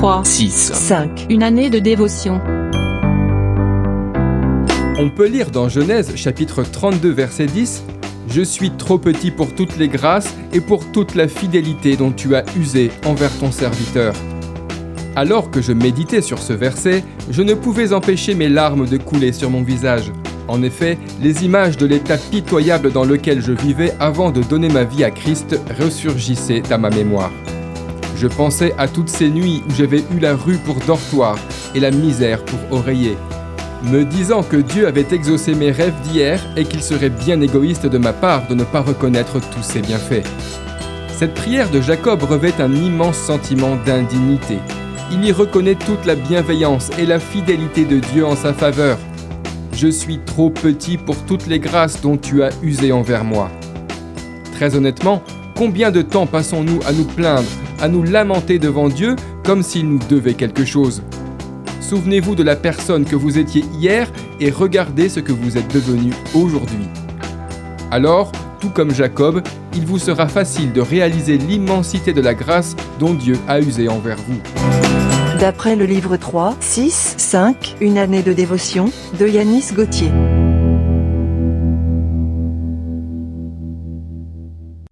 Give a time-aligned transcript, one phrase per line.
[0.00, 0.72] 3, 6.
[0.72, 1.26] 5.
[1.28, 2.40] Une année de dévotion.
[4.98, 7.84] On peut lire dans Genèse chapitre 32 verset 10
[8.26, 12.34] Je suis trop petit pour toutes les grâces et pour toute la fidélité dont tu
[12.34, 14.14] as usé envers ton serviteur.
[15.16, 19.34] Alors que je méditais sur ce verset, je ne pouvais empêcher mes larmes de couler
[19.34, 20.10] sur mon visage.
[20.48, 24.84] En effet, les images de l'état pitoyable dans lequel je vivais avant de donner ma
[24.84, 27.32] vie à Christ ressurgissaient à ma mémoire.
[28.16, 31.38] Je pensais à toutes ces nuits où j'avais eu la rue pour dortoir
[31.74, 33.16] et la misère pour oreiller,
[33.84, 37.98] me disant que Dieu avait exaucé mes rêves d'hier et qu'il serait bien égoïste de
[37.98, 40.26] ma part de ne pas reconnaître tous ses bienfaits.
[41.16, 44.58] Cette prière de Jacob revêt un immense sentiment d'indignité.
[45.12, 48.96] Il y reconnaît toute la bienveillance et la fidélité de Dieu en sa faveur.
[49.74, 53.50] Je suis trop petit pour toutes les grâces dont tu as usé envers moi.
[54.52, 55.22] Très honnêtement,
[55.56, 57.48] combien de temps passons-nous à nous plaindre,
[57.80, 61.02] à nous lamenter devant Dieu comme s'il nous devait quelque chose
[61.90, 66.12] Souvenez-vous de la personne que vous étiez hier et regardez ce que vous êtes devenu
[66.34, 66.86] aujourd'hui.
[67.90, 69.42] Alors, tout comme Jacob,
[69.74, 74.18] il vous sera facile de réaliser l'immensité de la grâce dont Dieu a usé envers
[74.18, 74.38] vous.
[75.40, 80.12] D'après le livre 3, 6, 5, Une année de dévotion, de Yanis Gauthier.